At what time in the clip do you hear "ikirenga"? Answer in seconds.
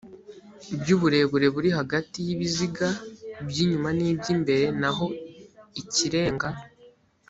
5.81-6.49